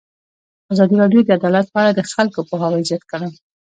[0.73, 3.29] ازادي راډیو د عدالت په اړه د خلکو پوهاوی زیات کړی.